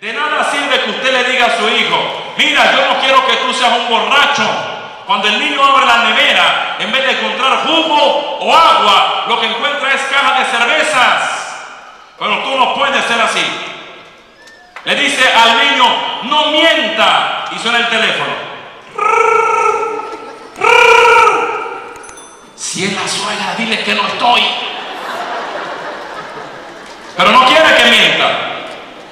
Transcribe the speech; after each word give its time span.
De 0.00 0.12
nada 0.12 0.48
sirve 0.48 0.80
que 0.84 0.90
usted 0.90 1.12
le 1.12 1.24
diga 1.32 1.46
a 1.46 1.58
su 1.58 1.68
hijo, 1.68 1.98
mira, 2.36 2.70
yo 2.70 2.86
no 2.86 3.00
quiero 3.00 3.26
que 3.26 3.34
tú 3.38 3.52
seas 3.52 3.72
un 3.78 3.88
borracho. 3.88 4.48
Cuando 5.04 5.26
el 5.26 5.40
niño 5.40 5.64
abre 5.64 5.86
la 5.86 6.04
nevera, 6.04 6.76
en 6.78 6.92
vez 6.92 7.04
de 7.04 7.12
encontrar 7.12 7.66
jugo 7.66 8.38
o 8.40 8.54
agua, 8.54 9.24
lo 9.26 9.40
que 9.40 9.48
encuentra 9.48 9.92
es 9.92 10.02
caja 10.02 10.38
de 10.38 10.44
cervezas. 10.44 11.66
Pero 12.16 12.38
tú 12.44 12.56
no 12.56 12.74
puedes 12.74 13.04
ser 13.06 13.20
así. 13.20 13.44
Le 14.84 14.94
dice 14.94 15.32
al 15.32 15.58
niño, 15.58 15.84
no 16.24 16.52
mienta. 16.52 17.46
Y 17.50 17.58
suena 17.58 17.78
el 17.78 17.88
teléfono. 17.88 18.32
Si 22.54 22.84
es 22.84 22.92
la 22.92 23.08
suegra, 23.08 23.54
dile 23.56 23.82
que 23.82 23.94
no 23.94 24.06
estoy. 24.06 24.42
Pero 27.16 27.32
no 27.32 27.46
quiere 27.46 27.76
que 27.76 27.84
mienta. 27.90 28.47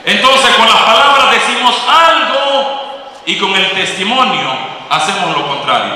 Entonces 0.06 0.54
con 0.54 0.68
las 0.68 0.82
palabras 0.82 1.32
decimos 1.32 1.74
algo 1.88 3.10
y 3.26 3.36
con 3.38 3.56
el 3.56 3.72
testimonio 3.72 4.56
hacemos 4.88 5.36
lo 5.36 5.48
contrario. 5.48 5.94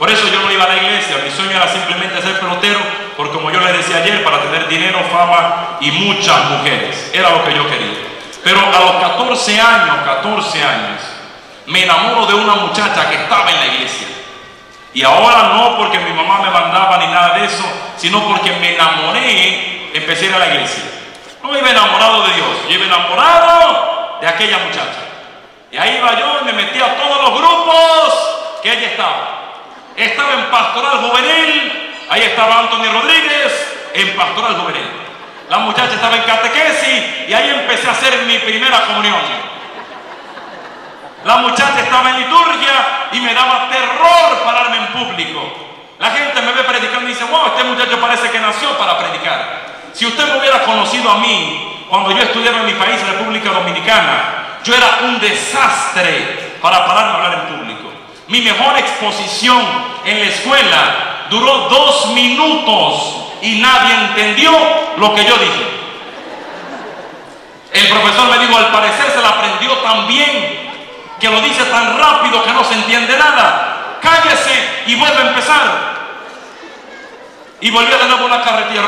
Por 0.00 0.10
eso 0.10 0.26
yo 0.26 0.40
no 0.40 0.50
iba 0.50 0.64
a 0.64 0.68
la 0.68 0.78
iglesia, 0.78 1.18
mi 1.24 1.30
sueño 1.30 1.52
era 1.52 1.68
simplemente 1.68 2.20
ser 2.20 2.40
pelotero, 2.40 2.80
porque 3.16 3.34
como 3.34 3.52
yo 3.52 3.60
le 3.60 3.72
decía 3.72 3.98
ayer, 3.98 4.24
para 4.24 4.40
tener 4.40 4.66
dinero, 4.66 4.98
fama 5.12 5.78
y 5.80 5.92
muchas 5.92 6.44
mujeres. 6.50 7.12
Era 7.14 7.30
lo 7.30 7.44
que 7.44 7.54
yo 7.54 7.64
quería. 7.68 7.98
Pero 8.42 8.58
a 8.58 8.80
los 8.80 9.00
14 9.00 9.60
años, 9.60 9.96
14 10.06 10.64
años, 10.64 11.00
me 11.66 11.84
enamoro 11.84 12.26
de 12.26 12.34
una 12.34 12.56
muchacha 12.56 13.08
que 13.08 13.14
estaba 13.14 13.48
en 13.48 13.60
la 13.60 13.66
iglesia. 13.66 14.08
Y 14.92 15.04
ahora 15.04 15.52
no 15.54 15.78
porque 15.78 16.00
mi 16.00 16.12
mamá 16.12 16.40
me 16.42 16.50
mandaba 16.50 16.98
ni 16.98 17.06
nada 17.06 17.38
de 17.38 17.44
eso, 17.44 17.64
sino 17.96 18.24
porque 18.24 18.50
me 18.56 18.74
enamoré, 18.74 19.92
empecé 19.94 20.24
a 20.24 20.28
ir 20.30 20.34
a 20.34 20.38
la 20.40 20.48
iglesia. 20.48 20.82
No 21.42 21.58
iba 21.58 21.70
enamorado 21.70 22.22
de 22.26 22.34
Dios, 22.34 22.48
yo 22.68 22.74
iba 22.74 22.86
enamorado 22.86 24.18
de 24.20 24.28
aquella 24.28 24.58
muchacha. 24.58 25.02
Y 25.70 25.76
ahí 25.76 25.96
iba 25.96 26.18
yo 26.18 26.40
y 26.40 26.44
me 26.44 26.52
metía 26.52 26.84
a 26.84 26.94
todos 26.96 27.22
los 27.22 27.40
grupos 27.40 28.60
que 28.62 28.72
ella 28.72 28.90
estaba. 28.90 29.42
Estaba 29.96 30.34
en 30.34 30.50
pastoral 30.50 30.98
juvenil, 30.98 31.94
ahí 32.08 32.22
estaba 32.22 32.60
Anthony 32.60 32.92
Rodríguez 32.92 33.90
en 33.94 34.16
pastoral 34.16 34.56
juvenil. 34.56 34.88
La 35.48 35.58
muchacha 35.58 35.94
estaba 35.94 36.16
en 36.16 36.22
catequesis 36.22 37.28
y 37.28 37.34
ahí 37.34 37.50
empecé 37.50 37.88
a 37.88 37.92
hacer 37.92 38.22
mi 38.22 38.38
primera 38.38 38.82
comunión. 38.86 39.20
La 41.24 41.36
muchacha 41.36 41.80
estaba 41.80 42.10
en 42.10 42.20
liturgia 42.20 43.08
y 43.12 43.20
me 43.20 43.34
daba 43.34 43.68
terror 43.68 44.42
pararme 44.44 44.76
en 44.76 44.86
público. 44.88 45.52
La 45.98 46.10
gente 46.10 46.40
me 46.42 46.52
ve 46.52 46.64
predicando 46.64 47.08
y 47.08 47.12
dice, 47.12 47.24
wow, 47.24 47.46
este 47.46 47.64
muchacho 47.64 48.00
parece 48.00 48.30
que 48.30 48.38
nació 48.38 48.76
para 48.78 48.98
predicar. 48.98 49.71
Si 49.94 50.06
usted 50.06 50.26
me 50.26 50.38
hubiera 50.38 50.64
conocido 50.64 51.10
a 51.10 51.18
mí 51.18 51.84
cuando 51.88 52.10
yo 52.12 52.22
estudiaba 52.22 52.60
en 52.60 52.66
mi 52.66 52.72
país, 52.72 53.00
República 53.06 53.50
Dominicana, 53.50 54.60
yo 54.64 54.74
era 54.74 55.00
un 55.02 55.20
desastre 55.20 56.56
para 56.62 56.86
pararme 56.86 57.10
a 57.10 57.14
hablar 57.14 57.34
en 57.34 57.56
público. 57.56 57.92
Mi 58.28 58.40
mejor 58.40 58.78
exposición 58.78 59.60
en 60.04 60.20
la 60.20 60.26
escuela 60.26 61.26
duró 61.28 61.68
dos 61.68 62.06
minutos 62.14 63.16
y 63.42 63.60
nadie 63.60 63.94
entendió 63.94 64.52
lo 64.96 65.14
que 65.14 65.24
yo 65.24 65.36
dije. 65.36 65.66
El 67.72 67.88
profesor 67.88 68.30
me 68.30 68.38
dijo, 68.38 68.56
al 68.56 68.70
parecer 68.70 69.10
se 69.14 69.20
la 69.20 69.28
aprendió 69.30 69.72
tan 69.78 70.06
bien 70.06 70.70
que 71.18 71.28
lo 71.28 71.40
dice 71.40 71.64
tan 71.64 71.98
rápido 71.98 72.42
que 72.44 72.52
no 72.52 72.64
se 72.64 72.74
entiende 72.74 73.16
nada. 73.16 73.98
Cállese 74.00 74.82
y 74.86 74.94
vuelve 74.96 75.22
a 75.22 75.28
empezar. 75.28 75.92
Y 77.62 77.70
volvió 77.70 77.96
de 77.96 78.06
nuevo 78.06 78.26
una 78.26 78.42
carretilla. 78.42 78.82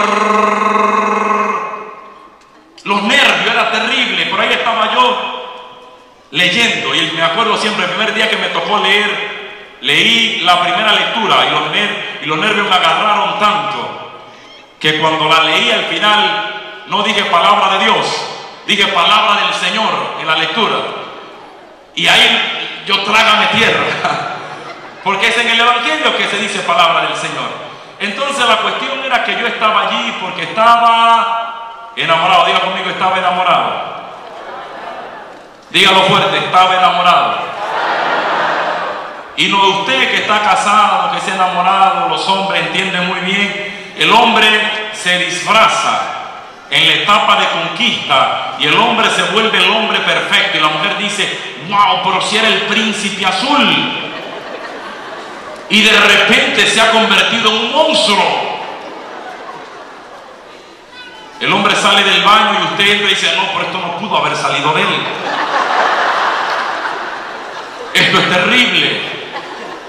Los 2.82 3.02
nervios, 3.04 3.54
era 3.54 3.70
terrible. 3.70 4.26
Por 4.26 4.40
ahí 4.40 4.52
estaba 4.52 4.92
yo 4.92 6.26
leyendo. 6.32 6.92
Y 6.92 7.12
me 7.12 7.22
acuerdo 7.22 7.56
siempre, 7.56 7.84
el 7.84 7.90
primer 7.90 8.14
día 8.14 8.28
que 8.28 8.36
me 8.36 8.48
tocó 8.48 8.78
leer, 8.78 9.78
leí 9.80 10.40
la 10.40 10.60
primera 10.60 10.92
lectura 10.92 11.46
y 11.46 11.50
los, 11.50 11.70
ner 11.70 12.18
y 12.22 12.26
los 12.26 12.36
nervios 12.36 12.68
me 12.68 12.74
agarraron 12.74 13.38
tanto 13.38 14.10
que 14.80 14.98
cuando 14.98 15.28
la 15.28 15.44
leí 15.44 15.70
al 15.70 15.84
final 15.84 16.84
no 16.88 17.04
dije 17.04 17.24
palabra 17.26 17.78
de 17.78 17.84
Dios, 17.84 18.26
dije 18.66 18.88
palabra 18.88 19.46
del 19.46 19.54
Señor 19.54 20.16
en 20.20 20.26
la 20.26 20.36
lectura. 20.36 20.78
Y 21.94 22.08
ahí 22.08 22.82
yo 22.88 23.00
trágame 23.04 23.46
tierra. 23.56 24.34
Porque 25.04 25.28
es 25.28 25.38
en 25.38 25.48
el 25.48 25.60
Evangelio 25.60 26.16
que 26.16 26.26
se 26.26 26.38
dice 26.38 26.58
palabra 26.60 27.02
del 27.02 27.16
Señor. 27.16 27.63
Entonces 28.04 28.46
la 28.46 28.58
cuestión 28.58 29.02
era 29.02 29.24
que 29.24 29.32
yo 29.32 29.46
estaba 29.46 29.88
allí 29.88 30.14
porque 30.20 30.42
estaba 30.42 31.90
enamorado. 31.96 32.44
Diga 32.44 32.60
conmigo, 32.60 32.90
estaba 32.90 33.16
enamorado. 33.16 33.94
Dígalo 35.70 36.02
fuerte, 36.02 36.38
estaba 36.38 36.74
enamorado. 36.76 37.38
Y 39.36 39.48
no 39.48 39.80
usted 39.80 40.10
que 40.10 40.18
está 40.18 40.40
casado, 40.40 41.12
que 41.12 41.30
ha 41.30 41.34
enamorado, 41.34 42.10
los 42.10 42.28
hombres 42.28 42.66
entienden 42.66 43.06
muy 43.08 43.20
bien. 43.20 43.94
El 43.98 44.12
hombre 44.12 44.90
se 44.92 45.18
disfraza 45.18 46.02
en 46.70 46.86
la 46.86 46.94
etapa 46.94 47.36
de 47.36 47.46
conquista 47.48 48.54
y 48.58 48.66
el 48.66 48.76
hombre 48.76 49.08
se 49.10 49.22
vuelve 49.32 49.58
el 49.58 49.70
hombre 49.70 50.00
perfecto. 50.00 50.58
Y 50.58 50.60
la 50.60 50.68
mujer 50.68 50.98
dice, 50.98 51.56
wow, 51.68 52.02
pero 52.04 52.20
si 52.20 52.36
era 52.36 52.48
el 52.48 52.62
príncipe 52.62 53.24
azul 53.24 54.03
y 55.70 55.82
de 55.82 55.98
repente 55.98 56.66
se 56.66 56.80
ha 56.80 56.90
convertido 56.90 57.50
en 57.50 57.56
un 57.56 57.72
monstruo. 57.72 58.54
El 61.40 61.52
hombre 61.52 61.74
sale 61.74 62.04
del 62.04 62.22
baño 62.22 62.60
y 62.60 62.64
usted 62.64 62.92
entra 62.92 63.06
y 63.06 63.14
dice, 63.14 63.34
no, 63.36 63.42
pero 63.52 63.66
esto 63.66 63.78
no 63.78 63.98
pudo 63.98 64.18
haber 64.18 64.36
salido 64.36 64.72
de 64.72 64.82
él. 64.82 64.88
Esto 67.94 68.18
es 68.18 68.30
terrible. 68.30 69.00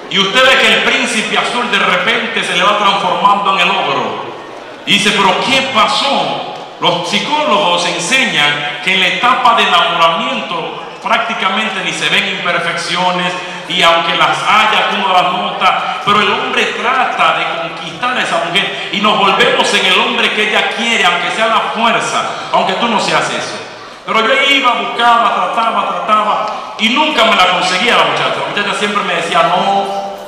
Y 0.10 0.20
usted 0.20 0.44
ve 0.44 0.58
que 0.60 0.74
el 0.74 0.84
príncipe 0.84 1.38
azul 1.38 1.70
de 1.72 1.80
repente 1.80 2.44
se 2.44 2.56
le 2.56 2.64
va 2.64 2.78
transformando 2.78 3.54
en 3.56 3.60
el 3.62 3.70
ogro. 3.70 4.26
Y 4.86 4.94
dice, 4.94 5.12
pero 5.12 5.34
¿qué 5.46 5.70
pasó? 5.74 6.54
Los 6.80 7.10
psicólogos 7.10 7.86
enseñan 7.88 8.82
que 8.84 8.94
en 8.94 9.00
la 9.00 9.08
etapa 9.08 9.56
de 9.56 9.64
enamoramiento 9.64 10.84
prácticamente 11.02 11.84
ni 11.84 11.94
se 11.94 12.10
ven 12.10 12.28
imperfecciones 12.38 13.32
y 13.68 13.82
aunque 13.82 14.16
las 14.16 14.38
haya, 14.48 14.90
tú 14.90 14.98
no 14.98 15.14
las 15.14 15.32
notas, 15.32 15.72
pero 16.06 16.22
el 16.22 16.32
hombre 16.32 16.66
trata 16.66 17.38
de 17.38 17.70
conquistar 17.70 18.18
a 18.18 18.22
esa 18.22 18.44
mujer 18.46 18.90
y 18.92 19.02
nos 19.02 19.18
volvemos 19.18 19.74
en 19.74 19.86
el 19.86 20.00
hombre 20.00 20.32
que 20.32 20.50
ella 20.50 20.70
quiere, 20.76 21.04
aunque 21.06 21.32
sea 21.32 21.48
la 21.48 21.60
fuerza, 21.74 22.30
aunque 22.52 22.74
tú 22.74 22.88
no 22.88 23.00
seas 23.00 23.30
eso. 23.30 23.60
Pero 24.06 24.26
yo 24.28 24.34
iba, 24.52 24.74
buscaba, 24.74 25.34
trataba, 25.34 25.90
trataba 25.90 26.48
y 26.78 26.90
nunca 26.90 27.26
me 27.26 27.36
la 27.36 27.48
conseguía 27.48 27.98
la 27.98 28.04
muchacha. 28.04 28.36
La 28.40 28.50
muchacha 28.56 28.80
siempre 28.80 29.04
me 29.04 29.16
decía 29.16 29.44
no, 29.44 29.86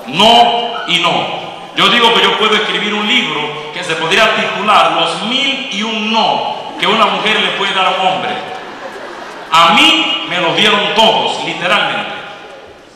no 0.08 0.84
y 0.88 1.00
no. 1.00 1.48
Yo 1.76 1.88
digo 1.90 2.12
que 2.16 2.24
yo 2.24 2.38
puedo 2.40 2.56
escribir 2.56 2.94
un 2.96 3.08
libro 3.08 3.72
que 3.72 3.84
se 3.84 3.94
podría 3.96 4.36
titular 4.36 4.94
Los 4.94 5.22
mil 5.30 5.70
y 5.72 5.84
un 5.84 6.12
no 6.12 6.58
que 6.80 6.88
una 6.88 7.06
mujer 7.06 7.40
le 7.40 7.52
puede 7.52 7.74
dar 7.74 7.86
a 7.86 8.02
un 8.02 8.08
hombre. 8.08 8.32
A 9.52 9.74
mí 9.74 10.26
me 10.30 10.40
los 10.42 10.56
dieron 10.56 10.80
todos, 10.96 11.44
literalmente. 11.46 12.14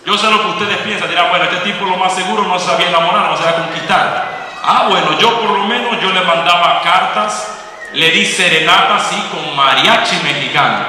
Yo 0.05 0.17
sé 0.17 0.29
lo 0.29 0.41
que 0.41 0.47
ustedes 0.61 0.81
piensan, 0.81 1.09
dirán, 1.09 1.29
bueno, 1.29 1.45
este 1.45 1.57
tipo 1.71 1.85
lo 1.85 1.97
más 1.97 2.13
seguro 2.13 2.43
no 2.43 2.59
sabía 2.59 2.87
enamorar, 2.87 3.29
no 3.29 3.37
sabía 3.37 3.55
conquistar. 3.55 4.41
Ah, 4.63 4.85
bueno, 4.89 5.17
yo 5.17 5.39
por 5.39 5.49
lo 5.49 5.65
menos 5.65 5.99
yo 6.01 6.11
le 6.11 6.21
mandaba 6.21 6.81
cartas, 6.83 7.57
le 7.93 8.11
di 8.11 8.25
serenatas, 8.25 9.07
sí, 9.09 9.21
con 9.31 9.55
mariachi 9.55 10.17
mexicano. 10.23 10.85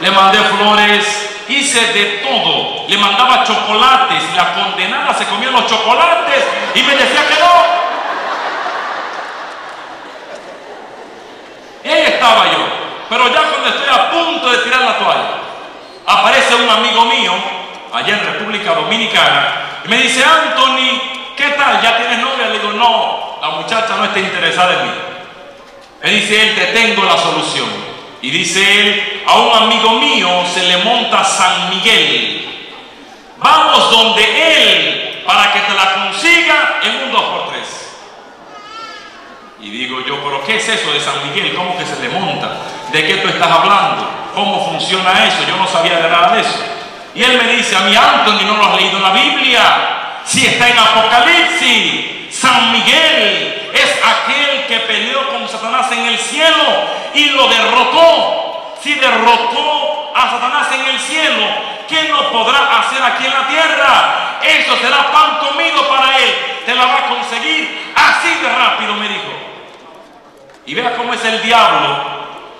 Le 0.00 0.10
mandé 0.10 0.38
flores, 0.38 1.44
hice 1.48 1.92
de 1.92 2.04
todo. 2.24 2.86
Le 2.88 2.98
mandaba 2.98 3.44
chocolates 3.44 4.22
la 4.36 4.54
condenada 4.54 5.14
se 5.14 5.24
comía 5.26 5.50
los 5.50 5.66
chocolates 5.66 6.44
y 6.74 6.82
me 6.82 6.94
decía 6.94 7.26
que 7.26 7.34
no. 7.40 7.48
Y 11.84 11.88
estaba 11.88 12.44
yo. 12.46 12.58
Pero 13.08 13.28
ya 13.28 13.42
cuando 13.42 13.68
estoy 13.68 13.88
a 13.88 14.10
punto 14.10 14.50
de 14.50 14.58
tirar 14.58 14.82
la 14.82 14.98
toalla, 14.98 15.30
aparece 16.06 16.54
un 16.54 16.68
amigo 16.68 17.04
mío 17.06 17.32
allá 17.98 18.18
en 18.18 18.26
República 18.26 18.74
Dominicana 18.74 19.80
y 19.84 19.88
me 19.88 19.98
dice, 19.98 20.24
Anthony, 20.24 21.34
¿qué 21.36 21.50
tal? 21.50 21.82
¿Ya 21.82 21.96
tienes 21.96 22.18
novia? 22.18 22.48
Le 22.48 22.58
digo, 22.58 22.72
no, 22.72 23.38
la 23.40 23.50
muchacha 23.50 23.96
no 23.96 24.04
está 24.04 24.18
interesada 24.18 24.74
en 24.74 24.86
mí. 24.86 24.92
Me 26.02 26.10
dice 26.10 26.42
él, 26.42 26.54
te 26.54 26.66
tengo 26.66 27.04
la 27.04 27.16
solución. 27.16 27.68
Y 28.20 28.30
dice 28.30 28.80
él, 28.80 29.22
a 29.26 29.38
un 29.38 29.62
amigo 29.64 29.92
mío 29.92 30.44
se 30.52 30.62
le 30.64 30.78
monta 30.78 31.24
San 31.24 31.70
Miguel. 31.70 32.44
Vamos 33.38 33.90
donde 33.90 34.22
él 34.22 35.22
para 35.26 35.52
que 35.52 35.60
te 35.60 35.74
la 35.74 35.94
consiga 35.94 36.80
en 36.82 37.04
un 37.04 37.12
2x3. 37.12 37.52
Y 39.60 39.70
digo 39.70 40.00
yo, 40.06 40.22
pero 40.22 40.44
¿qué 40.44 40.56
es 40.56 40.68
eso 40.68 40.92
de 40.92 41.00
San 41.00 41.14
Miguel? 41.28 41.54
¿Cómo 41.54 41.76
que 41.76 41.84
se 41.86 42.00
le 42.00 42.08
monta? 42.08 42.50
¿De 42.92 43.06
qué 43.06 43.14
tú 43.14 43.28
estás 43.28 43.50
hablando? 43.50 44.08
¿Cómo 44.34 44.68
funciona 44.70 45.26
eso? 45.26 45.38
Yo 45.48 45.56
no 45.56 45.66
sabía 45.66 45.98
de 45.98 46.10
nada 46.10 46.34
de 46.34 46.40
eso. 46.40 46.77
Y 47.18 47.24
él 47.24 47.36
me 47.36 47.52
dice, 47.52 47.74
a 47.74 47.80
mí 47.80 47.96
Anthony, 47.96 48.46
¿no 48.46 48.56
lo 48.56 48.64
has 48.64 48.76
leído 48.76 48.96
en 48.96 49.02
la 49.02 49.10
Biblia? 49.10 50.20
Si 50.24 50.46
está 50.46 50.68
en 50.68 50.78
Apocalipsis, 50.78 52.32
San 52.32 52.70
Miguel 52.70 53.72
es 53.74 53.98
aquel 54.04 54.66
que 54.68 54.76
peleó 54.86 55.28
con 55.32 55.48
Satanás 55.48 55.90
en 55.90 56.06
el 56.06 56.16
cielo 56.16 56.62
y 57.14 57.30
lo 57.30 57.48
derrotó. 57.48 58.76
Si 58.80 58.94
derrotó 58.94 60.12
a 60.14 60.30
Satanás 60.30 60.68
en 60.72 60.94
el 60.94 61.00
cielo, 61.00 61.44
¿qué 61.88 62.08
no 62.08 62.30
podrá 62.30 62.78
hacer 62.78 63.02
aquí 63.02 63.26
en 63.26 63.32
la 63.32 63.48
tierra? 63.48 64.38
Eso 64.40 64.76
será 64.76 65.10
pan 65.10 65.38
comido 65.40 65.88
para 65.88 66.18
él. 66.18 66.34
Te 66.66 66.72
la 66.72 66.86
va 66.86 66.98
a 66.98 67.08
conseguir 67.08 67.94
así 67.96 68.28
de 68.40 68.48
rápido, 68.48 68.94
me 68.94 69.08
dijo. 69.08 69.32
Y 70.66 70.74
vea 70.74 70.94
cómo 70.94 71.12
es 71.14 71.24
el 71.24 71.42
diablo. 71.42 72.00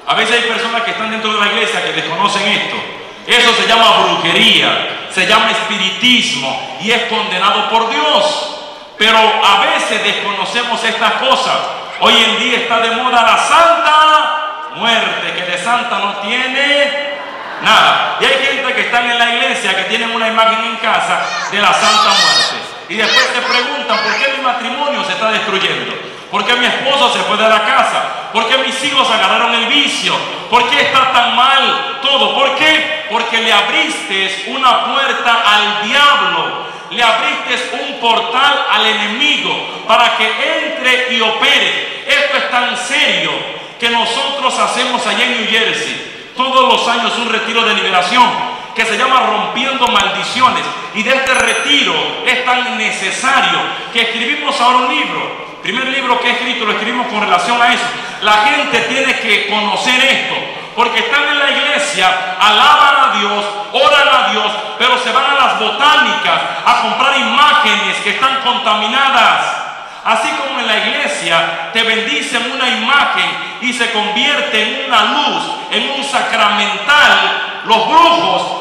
A 0.05 0.14
veces 0.14 0.43
hay 0.43 0.49
personas 0.50 0.82
que 0.82 0.90
están 0.90 1.12
dentro 1.12 1.32
de 1.32 1.38
la 1.38 1.46
iglesia 1.46 1.84
que 1.84 1.93
desconocen 1.93 2.43
esto. 2.49 2.97
Eso 3.28 3.54
se 3.54 3.69
llama 3.69 4.04
brujería, 4.04 5.08
se 5.12 5.26
llama 5.26 5.50
espiritismo 5.50 6.78
y 6.80 6.90
es 6.90 7.02
condenado 7.04 7.69
por 7.69 7.90
Dios. 7.90 8.54
Pero 8.96 9.19
a 9.19 9.66
veces 9.66 10.02
desconocemos 10.02 10.82
estas 10.82 11.12
cosas. 11.14 11.58
Hoy 12.00 12.14
en 12.16 12.38
día 12.38 12.58
está 12.60 12.80
de 12.80 12.90
moda 12.92 13.22
la 13.22 13.36
santa 13.36 14.70
muerte, 14.76 15.34
que 15.36 15.42
de 15.42 15.58
santa 15.58 15.98
no 15.98 16.16
tiene 16.19 17.19
nada. 17.60 18.16
Y 18.19 18.25
hay 18.25 18.46
gente 18.46 18.72
que 18.72 18.80
están 18.80 19.10
en 19.10 19.19
la 19.19 19.34
iglesia 19.34 19.76
que 19.76 19.84
tienen 19.84 20.10
una 20.10 20.28
imagen 20.28 20.64
en 20.64 20.76
casa 20.76 21.20
de 21.52 21.60
la 21.60 21.74
santa 21.74 22.08
muerte. 22.08 22.77
Y 22.88 22.94
después 22.94 23.26
se 23.35 23.43
preguntan 23.43 23.99
por 23.99 24.17
qué 24.17 24.32
mi 24.37 24.43
matrimonio 24.43 25.05
se 25.05 25.12
está 25.12 25.31
destruyendo. 25.31 25.94
¿Por 26.31 26.44
qué 26.44 26.55
mi 26.56 26.67
esposo 26.67 27.12
se 27.12 27.20
fue 27.20 27.37
de 27.37 27.49
la 27.49 27.64
casa? 27.64 28.31
¿Por 28.32 28.49
qué 28.49 28.58
mis 28.58 28.85
hijos 28.85 29.11
agarraron 29.11 29.55
el 29.55 29.67
vicio? 29.67 30.14
¿Por 30.50 30.69
qué 30.69 30.81
está 30.82 31.12
tan 31.12 31.37
mal 31.37 31.99
todo? 32.02 32.35
¿Por 32.35 32.55
qué? 32.56 33.06
Porque 33.11 33.40
le 33.40 33.52
abriste 33.52 34.44
una 34.49 34.87
puerta 34.87 35.43
al 35.44 35.88
diablo. 35.88 36.69
Le 36.90 37.02
abriste 37.02 37.76
un 37.82 38.00
portal 38.00 38.67
al 38.70 38.87
enemigo 38.87 39.84
para 39.87 40.17
que 40.17 40.26
entre 40.26 41.14
y 41.14 41.20
opere. 41.20 42.05
Esto 42.06 42.37
es 42.38 42.50
tan 42.50 42.76
serio 42.76 43.31
que 43.79 43.91
nosotros 43.91 44.58
hacemos 44.58 45.06
allá 45.06 45.25
en 45.25 45.32
New 45.32 45.50
Jersey 45.50 46.08
todos 46.37 46.73
los 46.73 46.88
años 46.88 47.12
un 47.19 47.29
retiro 47.29 47.64
de 47.64 47.75
liberación 47.75 48.47
que 48.78 48.86
se 48.86 48.96
llama 48.96 49.26
Rompiendo 49.26 49.88
Maldiciones. 49.88 50.64
Y 50.94 51.02
de 51.02 51.10
este 51.10 51.34
retiro 51.34 51.94
es 52.25 52.44
tan 52.44 52.78
necesario 52.78 53.58
que 53.92 54.02
escribimos 54.02 54.58
ahora 54.60 54.78
un 54.78 54.88
libro 54.88 55.48
primer 55.62 55.88
libro 55.88 56.20
que 56.20 56.28
he 56.28 56.32
escrito 56.32 56.64
lo 56.64 56.72
escribimos 56.72 57.08
con 57.08 57.20
relación 57.20 57.60
a 57.60 57.72
eso. 57.72 57.84
La 58.22 58.32
gente 58.44 58.78
tiene 58.88 59.19
que 59.19 59.48
conocer 59.48 60.00
esto, 60.02 60.34
porque 60.75 61.00
están 61.00 61.28
en 61.28 61.38
la 61.38 61.50
iglesia, 61.50 62.36
alaban 62.40 63.10
a 63.10 63.19
Dios, 63.19 63.44
oran 63.72 64.08
a 64.08 64.30
Dios, 64.30 64.52
pero 64.78 64.98
se 64.98 65.12
van 65.12 65.24
a 65.26 65.34
las 65.34 65.60
botánicas 65.60 66.40
a 66.64 66.82
comprar 66.82 67.19
imágenes 67.19 67.96
que 68.02 68.10
están 68.10 68.40
contaminadas. 68.42 69.56
Así 70.04 70.28
como 70.38 70.60
en 70.60 70.66
la 70.66 70.76
iglesia 70.78 71.70
te 71.72 71.82
bendicen 71.82 72.50
una 72.52 72.69
imagen 72.69 73.31
y 73.60 73.72
se 73.72 73.90
convierte 73.90 74.62
en 74.62 74.86
una 74.86 75.04
luz, 75.04 75.42
en 75.70 75.90
un 75.90 76.04
sacramental, 76.04 77.62
los 77.66 77.88
brujos, 77.88 78.18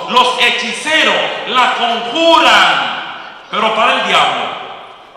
los 0.09 0.41
hechiceros 0.41 1.15
la 1.47 1.73
conjuran, 1.75 3.47
pero 3.51 3.75
para 3.75 3.93
el 3.93 4.07
diablo 4.07 4.57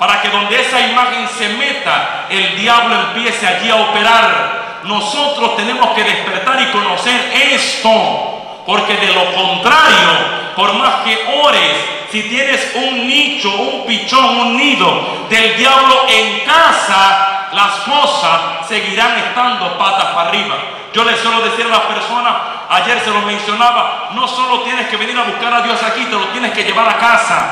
para 0.01 0.23
que 0.23 0.31
donde 0.31 0.59
esa 0.59 0.81
imagen 0.81 1.29
se 1.29 1.51
meta, 1.51 2.25
el 2.31 2.57
diablo 2.57 2.97
empiece 3.09 3.47
allí 3.47 3.69
a 3.69 3.77
operar. 3.77 4.81
Nosotros 4.85 5.57
tenemos 5.57 5.91
que 5.91 6.03
despertar 6.03 6.59
y 6.59 6.73
conocer 6.73 7.31
esto, 7.53 8.63
porque 8.65 8.95
de 8.95 9.13
lo 9.13 9.31
contrario, 9.35 10.09
por 10.57 10.73
más 10.73 11.05
que 11.05 11.19
ores, 11.45 11.77
si 12.11 12.23
tienes 12.23 12.73
un 12.77 13.07
nicho, 13.07 13.55
un 13.55 13.85
pichón, 13.85 14.39
un 14.39 14.57
nido 14.57 15.27
del 15.29 15.59
diablo 15.59 16.07
en 16.09 16.47
casa, 16.47 17.40
las 17.52 17.70
cosas 17.81 18.67
seguirán 18.69 19.19
estando 19.19 19.76
patas 19.79 20.14
para 20.14 20.29
arriba. 20.29 20.56
Yo 20.93 21.05
le 21.05 21.17
suelo 21.17 21.41
decir 21.43 21.67
a 21.67 21.69
las 21.69 21.81
personas, 21.81 22.35
ayer 22.69 23.00
se 23.00 23.11
lo 23.11 23.20
mencionaba, 23.23 24.11
no 24.12 24.26
solo 24.26 24.62
tienes 24.62 24.88
que 24.88 24.97
venir 24.97 25.17
a 25.19 25.25
buscar 25.25 25.52
a 25.55 25.62
Dios 25.62 25.81
aquí, 25.82 26.05
te 26.05 26.17
lo 26.17 26.26
tienes 26.29 26.52
que 26.52 26.64
llevar 26.64 26.88
a 26.88 26.99
casa. 26.99 27.50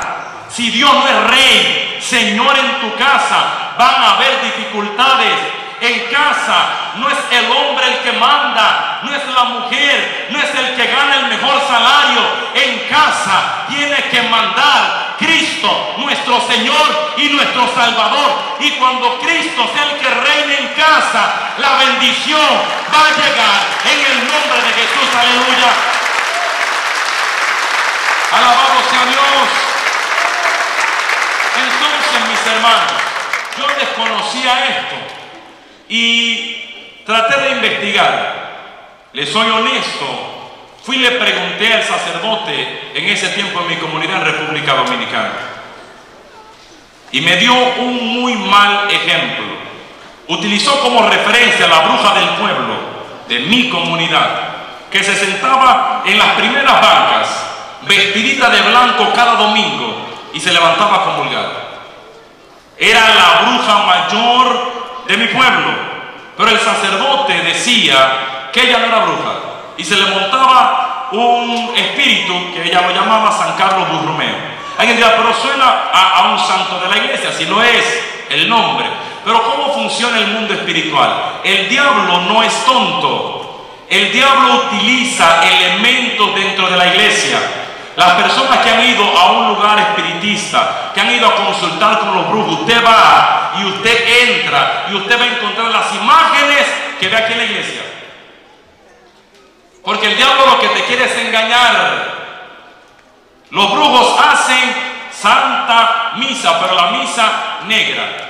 Si 0.49 0.69
Dios 0.71 0.91
no 0.93 1.07
es 1.07 1.27
rey, 1.29 1.97
Señor 2.01 2.57
en 2.57 2.81
tu 2.81 2.95
casa, 2.97 3.73
van 3.77 3.95
a 4.03 4.15
haber 4.15 4.41
dificultades. 4.41 5.35
En 5.81 6.11
casa 6.11 6.91
no 6.95 7.09
es 7.09 7.17
el 7.31 7.49
hombre 7.49 7.87
el 7.87 7.99
que 7.99 8.11
manda, 8.13 8.99
no 9.03 9.15
es 9.15 9.25
la 9.27 9.43
mujer, 9.45 10.27
no 10.29 10.37
es 10.37 10.53
el 10.55 10.75
que 10.75 10.87
gana 10.87 11.15
el 11.15 11.27
mejor 11.27 11.61
salario. 11.67 12.21
En 12.53 12.79
casa 12.89 13.65
tiene 13.69 13.95
que 14.09 14.21
mandar 14.23 15.15
Cristo, 15.17 15.95
nuestro 15.97 16.45
Señor 16.47 17.13
y 17.17 17.29
nuestro 17.29 17.73
Salvador. 17.73 18.57
Y 18.59 18.71
cuando 18.71 19.19
Cristo 19.19 19.71
sea 19.73 19.91
el 19.91 19.99
que 19.99 20.09
reine 20.09 20.57
en 20.59 20.67
casa, 20.73 21.53
la 21.57 21.77
bendición 21.77 22.41
va 22.93 23.05
a 23.05 23.15
llegar 23.15 23.61
en 23.85 24.11
el 24.11 24.17
nombre 24.27 24.61
de 24.61 24.73
Jesús. 24.73 25.15
Aleluya. 25.17 25.71
Alabado 28.33 28.83
sea 28.89 29.05
Dios. 29.05 29.49
Entonces, 31.55 32.29
mis 32.29 32.53
hermanos, 32.53 32.91
yo 33.57 33.67
desconocía 33.79 34.65
esto 34.65 35.18
y 35.89 37.01
traté 37.05 37.41
de 37.41 37.51
investigar. 37.53 38.39
Le 39.11 39.25
soy 39.25 39.49
honesto, 39.49 40.05
fui 40.83 40.97
y 40.97 40.99
le 40.99 41.11
pregunté 41.11 41.73
al 41.73 41.83
sacerdote 41.83 42.91
en 42.93 43.05
ese 43.05 43.29
tiempo 43.29 43.59
en 43.61 43.67
mi 43.67 43.75
comunidad 43.77 44.17
en 44.17 44.25
República 44.25 44.75
Dominicana. 44.75 45.31
Y 47.11 47.21
me 47.21 47.37
dio 47.37 47.53
un 47.53 48.21
muy 48.21 48.35
mal 48.35 48.87
ejemplo. 48.91 49.45
Utilizó 50.27 50.79
como 50.81 51.09
referencia 51.09 51.65
a 51.65 51.69
la 51.69 51.79
bruja 51.79 52.13
del 52.13 52.29
pueblo 52.29 52.75
de 53.27 53.39
mi 53.39 53.69
comunidad, 53.69 54.29
que 54.91 55.03
se 55.03 55.15
sentaba 55.15 56.03
en 56.05 56.19
las 56.19 56.33
primeras 56.33 56.81
bancas, 56.81 57.27
vestidita 57.87 58.49
de 58.49 58.61
blanco 58.61 59.11
cada 59.15 59.35
domingo, 59.35 60.07
y 60.33 60.39
se 60.39 60.51
levantaba 60.51 60.97
a 60.97 61.03
comulgar. 61.05 61.69
Era 62.77 63.09
la 63.09 63.41
bruja 63.41 63.77
mayor 63.85 64.48
de 65.09 65.17
mi 65.17 65.25
pueblo, 65.25 65.73
pero 66.37 66.51
el 66.51 66.59
sacerdote 66.59 67.33
decía 67.41 68.49
que 68.53 68.61
ella 68.61 68.77
no 68.77 68.85
era 68.85 68.99
bruja 68.99 69.33
y 69.75 69.83
se 69.83 69.95
le 69.95 70.05
montaba 70.05 71.07
un 71.11 71.73
espíritu 71.75 72.53
que 72.53 72.69
ella 72.69 72.81
lo 72.81 72.91
llamaba 72.91 73.31
San 73.31 73.57
Carlos 73.57 73.89
Borromeo. 73.89 74.35
Alguien 74.77 74.97
dirá, 74.97 75.15
pero 75.17 75.33
suena 75.33 75.89
a, 75.91 76.19
a 76.19 76.31
un 76.31 76.37
santo 76.37 76.79
de 76.79 76.89
la 76.89 77.03
iglesia, 77.03 77.31
si 77.35 77.45
lo 77.45 77.61
es 77.63 78.03
el 78.29 78.47
nombre. 78.47 78.85
Pero 79.25 79.41
¿cómo 79.43 79.73
funciona 79.73 80.19
el 80.19 80.27
mundo 80.27 80.53
espiritual? 80.53 81.11
El 81.43 81.67
diablo 81.67 82.21
no 82.21 82.43
es 82.43 82.65
tonto. 82.65 83.65
El 83.89 84.11
diablo 84.11 84.67
utiliza 84.67 85.41
elementos 85.43 86.35
dentro 86.35 86.69
de 86.69 86.77
la 86.77 86.85
iglesia 86.85 87.39
las 87.99 88.13
personas 88.13 88.59
que 88.59 88.69
han 88.69 88.81
ido 88.81 89.03
a 89.03 89.31
un 89.33 89.47
lugar 89.49 89.77
espiritista, 89.77 90.89
que 90.93 91.01
han 91.01 91.11
ido 91.11 91.27
a 91.27 91.35
consultar 91.35 91.99
con 91.99 92.15
los 92.15 92.29
brujos, 92.29 92.61
usted 92.61 92.81
va 92.81 93.51
y 93.59 93.65
usted 93.65 94.29
entra 94.29 94.85
y 94.89 94.95
usted 94.95 95.19
va 95.19 95.23
a 95.25 95.27
encontrar 95.27 95.67
las 95.67 95.93
imágenes 95.95 96.65
que 96.97 97.09
ve 97.09 97.17
aquí 97.17 97.33
en 97.33 97.39
la 97.39 97.43
iglesia. 97.43 97.81
Porque 99.83 100.07
el 100.07 100.15
diablo 100.15 100.45
lo 100.45 100.59
que 100.61 100.69
te 100.69 100.85
quiere 100.85 101.03
es 101.03 101.17
engañar. 101.17 102.19
Los 103.49 103.69
brujos 103.69 104.17
hacen 104.17 104.73
santa 105.11 106.13
misa, 106.15 106.57
pero 106.61 106.75
la 106.75 106.91
misa 106.91 107.31
negra. 107.67 108.29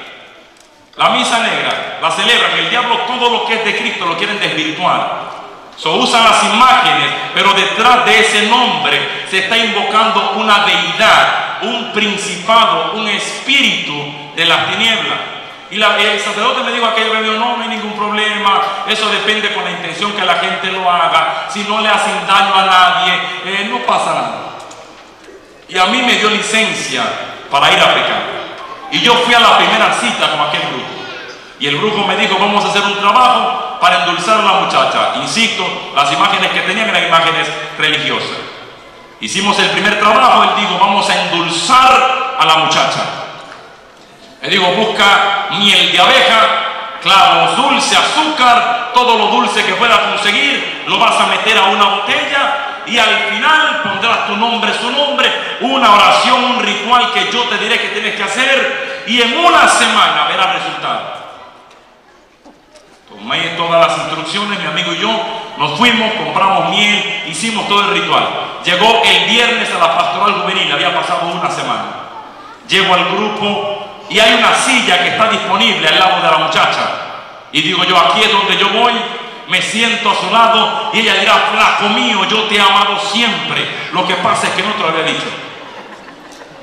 La 0.96 1.10
misa 1.10 1.44
negra 1.44 2.00
la 2.02 2.10
celebran. 2.10 2.58
El 2.58 2.72
diablo 2.72 3.02
todo 3.02 3.30
lo 3.30 3.46
que 3.46 3.54
es 3.54 3.66
de 3.66 3.78
Cristo 3.78 4.08
lo 4.08 4.18
quieren 4.18 4.40
desvirtuar. 4.40 5.30
So, 5.80 5.94
usan 5.94 6.26
las 6.26 6.44
imágenes, 6.44 7.10
pero 7.34 7.54
detrás 7.54 8.06
de 8.06 8.20
ese 8.20 8.48
nombre 8.48 9.00
se 9.30 9.40
está 9.40 9.58
invocando 9.58 10.32
una 10.32 10.66
deidad, 10.66 11.60
un 11.62 11.94
principado, 11.94 12.96
un 12.96 13.08
espíritu 13.08 13.94
de 14.36 14.44
las 14.44 14.70
tinieblas. 14.72 15.20
Y 15.72 15.82
el 15.82 16.20
sacerdote 16.20 16.64
me 16.64 16.74
dijo 16.74 16.86
aquello, 16.86 17.14
me 17.14 17.22
dijo, 17.22 17.36
no, 17.36 17.56
no 17.56 17.64
hay 17.64 17.70
ningún 17.70 17.94
problema, 17.94 18.62
eso 18.90 19.08
depende 19.10 19.54
con 19.54 19.64
la 19.64 19.72
intención 19.72 20.12
que 20.12 20.26
la 20.26 20.36
gente 20.36 20.70
lo 20.70 20.92
haga, 20.92 21.48
si 21.50 21.64
no 21.64 21.80
le 21.80 21.88
hacen 21.88 22.28
daño 22.28 22.56
a 22.56 22.66
nadie, 22.66 23.14
eh, 23.46 23.68
no 23.70 23.78
pasa 23.86 24.14
nada. 24.14 24.40
Y 25.70 25.78
a 25.78 25.86
mí 25.86 26.02
me 26.02 26.16
dio 26.16 26.30
licencia 26.30 27.04
para 27.50 27.72
ir 27.72 27.80
a 27.80 27.94
pecar. 27.94 28.24
Y 28.92 29.00
yo 29.00 29.14
fui 29.14 29.34
a 29.34 29.40
la 29.40 29.58
primera 29.58 29.94
cita 29.94 30.32
con 30.32 30.42
aquel 30.42 30.62
brujo. 30.62 30.90
Y 31.58 31.68
el 31.68 31.78
brujo 31.78 32.06
me 32.06 32.18
dijo, 32.18 32.38
vamos 32.38 32.66
a 32.66 32.70
hacer 32.70 32.82
un 32.82 32.98
trabajo 33.00 33.69
para 33.80 34.04
endulzar 34.04 34.40
a 34.40 34.44
la 34.44 34.54
muchacha. 34.62 35.14
Insisto, 35.22 35.92
las 35.96 36.12
imágenes 36.12 36.52
que 36.52 36.62
tenían 36.62 36.90
eran 36.90 37.08
imágenes 37.08 37.48
religiosas. 37.78 38.38
Hicimos 39.22 39.58
el 39.60 39.70
primer 39.72 40.00
trabajo, 40.00 40.44
él 40.44 40.50
dijo, 40.58 40.78
vamos 40.80 41.10
a 41.10 41.22
endulzar 41.24 42.36
a 42.40 42.46
la 42.46 42.56
muchacha. 42.56 43.04
Le 44.42 44.50
digo, 44.50 44.68
busca 44.72 45.48
miel 45.52 45.92
de 45.92 46.00
abeja, 46.00 46.40
clavos, 47.02 47.58
dulce, 47.58 47.98
azúcar, 47.98 48.92
todo 48.94 49.18
lo 49.18 49.28
dulce 49.28 49.66
que 49.66 49.74
pueda 49.74 50.12
conseguir, 50.12 50.86
lo 50.88 50.98
vas 50.98 51.20
a 51.20 51.28
meter 51.28 51.58
a 51.58 51.66
una 51.66 51.86
botella 51.86 52.84
y 52.86 52.98
al 52.98 53.16
final 53.30 53.82
pondrás 53.84 54.28
tu 54.28 54.38
nombre, 54.38 54.74
su 54.74 54.90
nombre, 54.90 55.32
una 55.62 55.94
oración, 55.94 56.44
un 56.44 56.64
ritual 56.64 57.12
que 57.12 57.30
yo 57.32 57.44
te 57.44 57.58
diré 57.58 57.80
que 57.80 57.90
tienes 57.90 58.16
que 58.16 58.24
hacer 58.24 59.04
y 59.08 59.22
en 59.22 59.38
una 59.38 59.68
semana 59.68 60.28
verás 60.30 60.54
resultado. 60.56 61.29
Tomé 63.20 63.40
todas 63.58 63.88
las 63.88 63.98
instrucciones, 63.98 64.60
mi 64.60 64.66
amigo 64.66 64.94
y 64.94 65.00
yo 65.00 65.10
nos 65.58 65.78
fuimos, 65.78 66.14
compramos 66.14 66.70
miel, 66.70 67.24
hicimos 67.28 67.68
todo 67.68 67.82
el 67.82 68.02
ritual. 68.02 68.26
Llegó 68.64 69.02
el 69.04 69.30
viernes 69.30 69.70
a 69.74 69.78
la 69.78 69.98
pastoral 69.98 70.42
juvenil, 70.42 70.72
había 70.72 70.96
pasado 70.96 71.28
una 71.28 71.52
semana. 71.52 71.86
Llego 72.68 72.94
al 72.94 73.06
grupo 73.10 73.86
y 74.10 74.20
hay 74.20 74.36
una 74.36 74.56
silla 74.56 75.04
que 75.04 75.10
está 75.10 75.30
disponible 75.30 75.88
al 75.88 76.00
lado 76.00 76.22
de 76.22 76.32
la 76.32 76.38
muchacha. 76.46 76.92
Y 77.52 77.62
digo 77.62 77.84
yo, 77.84 77.98
aquí 77.98 78.22
es 78.22 78.32
donde 78.32 78.58
yo 78.58 78.70
voy, 78.70 78.94
me 79.50 79.62
siento 79.62 80.12
a 80.12 80.16
su 80.16 80.32
lado 80.32 80.92
y 80.94 81.00
ella 81.00 81.16
dirá, 81.16 81.34
flaco 81.52 81.90
mío, 81.90 82.24
yo 82.30 82.44
te 82.44 82.56
he 82.56 82.62
amado 82.62 82.98
siempre. 83.12 83.68
Lo 83.92 84.08
que 84.08 84.16
pasa 84.16 84.48
es 84.48 84.54
que 84.54 84.64
no 84.64 84.72
te 84.74 84.80
lo 84.80 84.90
había 84.90 85.04
dicho. 85.04 85.28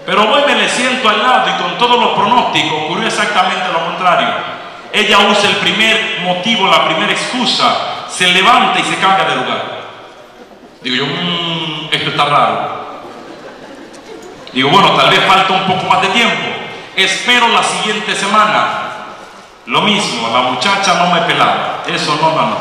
Pero 0.07 0.27
voy, 0.27 0.43
me 0.47 0.55
le 0.55 0.69
siento 0.71 1.09
al 1.09 1.23
lado 1.23 1.51
y 1.51 1.63
con 1.63 1.77
todos 1.77 2.01
los 2.01 2.11
pronósticos 2.11 2.85
ocurrió 2.85 3.09
exactamente 3.09 3.73
lo 3.73 3.85
contrario. 3.85 4.56
Ella 4.97 5.19
usa 5.19 5.51
el 5.51 5.57
primer 5.57 6.21
motivo, 6.23 6.67
la 6.69 6.87
primera 6.87 7.13
excusa, 7.13 8.07
se 8.09 8.29
levanta 8.29 8.81
y 8.81 8.83
se 8.83 8.97
cambia 8.97 9.27
de 9.27 9.37
lugar. 9.37 9.63
Digo 10.81 10.97
yo, 10.97 11.05
mmm, 11.05 11.89
esto 11.93 12.11
está 12.11 12.25
raro. 12.25 12.87
Digo, 14.55 14.71
bueno, 14.71 14.93
tal 14.93 15.11
vez 15.11 15.21
falta 15.27 15.53
un 15.53 15.67
poco 15.67 15.85
más 15.85 16.01
de 16.01 16.09
tiempo. 16.09 16.47
Espero 16.97 17.47
la 17.49 17.63
siguiente 17.63 18.15
semana. 18.15 18.85
Lo 19.67 19.83
mismo, 19.83 20.31
la 20.33 20.51
muchacha 20.51 20.95
no 20.95 21.13
me 21.13 21.21
pelaba. 21.23 21.83
Eso 21.87 22.17
no, 22.19 22.31
no, 22.31 22.47
no. 22.47 22.57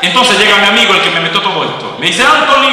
Entonces 0.00 0.38
llega 0.38 0.58
mi 0.58 0.66
amigo, 0.68 0.94
el 0.94 1.00
que 1.00 1.10
me 1.10 1.20
metió 1.20 1.42
todo 1.42 1.64
esto. 1.64 1.96
Me 1.98 2.06
dice, 2.06 2.22
Anthony, 2.22 2.70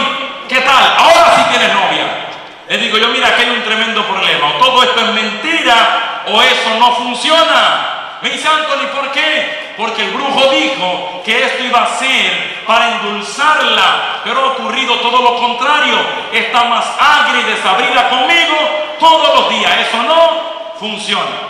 ¿qué 0.48 0.62
tal? 0.62 0.94
Ahora 0.96 1.38
sí 1.38 1.42
tienes 1.58 1.74
novia. 1.74 2.28
Le 2.70 2.78
digo 2.78 3.00
yo, 3.00 3.08
mira, 3.08 3.30
aquí 3.30 3.42
hay 3.42 3.50
un 3.50 3.64
tremendo 3.64 4.06
problema. 4.06 4.48
O 4.50 4.52
todo 4.64 4.84
esto 4.84 5.00
es 5.00 5.14
mentira 5.16 6.22
o 6.28 6.40
eso 6.44 6.70
no 6.78 6.96
funciona. 6.98 8.01
Me 8.22 8.30
dice 8.30 8.48
Anthony, 8.48 8.88
¿por 8.94 9.12
qué? 9.12 9.74
Porque 9.76 10.04
el 10.04 10.12
brujo 10.12 10.52
dijo 10.52 11.22
que 11.26 11.44
esto 11.44 11.64
iba 11.64 11.84
a 11.84 11.98
ser 11.98 12.64
para 12.68 12.98
endulzarla, 12.98 14.22
pero 14.24 14.40
ha 14.40 14.48
ocurrido 14.52 14.96
todo 15.00 15.24
lo 15.24 15.40
contrario. 15.40 15.96
Está 16.32 16.66
más 16.66 16.86
agria 17.00 17.42
y 17.42 17.52
desabrida 17.52 18.10
conmigo 18.10 18.56
todos 19.00 19.40
los 19.40 19.50
días. 19.50 19.88
Eso 19.88 20.04
no 20.04 20.76
funciona. 20.80 21.50